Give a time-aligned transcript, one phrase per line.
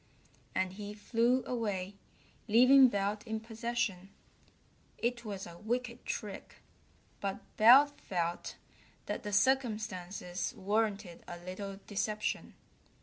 [0.55, 1.93] And he flew away,
[2.47, 4.09] leaving Belt in possession.
[4.97, 6.55] It was a wicked trick,
[7.19, 8.55] but Belt felt
[9.05, 12.55] that the circumstances warranted a little deception.